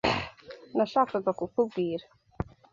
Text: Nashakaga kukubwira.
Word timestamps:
Nashakaga 0.77 1.31
kukubwira. 1.39 2.05